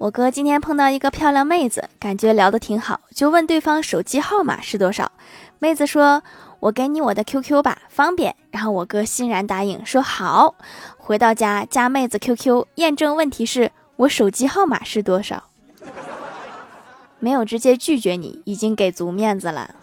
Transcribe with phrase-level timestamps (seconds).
[0.00, 5.12] 我哥今天碰到一个漂亮妹子，感觉聊得挺好，就问对方手机号码是多少。
[5.58, 6.22] 妹子说：
[6.60, 10.54] 「我给你我的 QQ 吧，方便。」然后我哥欣然答应，说：「好。」
[10.96, 15.44] 回到家，加妹子 QQ 验证问题是我手机号码是多少，
[17.18, 19.74] 没有直接拒绝你，已经给足面子了。